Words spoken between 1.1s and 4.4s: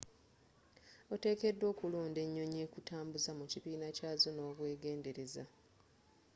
otekedwa okulonda enyonyi ekutambuza mu kibiina kyazo